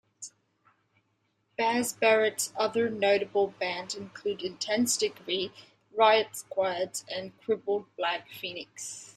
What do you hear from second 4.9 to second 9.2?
Degree, Riot Squad and Crippled Black Phoenix.